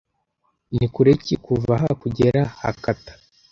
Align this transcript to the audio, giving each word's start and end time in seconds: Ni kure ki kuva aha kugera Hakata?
Ni 0.75 0.87
kure 0.93 1.11
ki 1.23 1.35
kuva 1.45 1.73
aha 1.77 1.89
kugera 2.01 2.41
Hakata? 2.59 3.13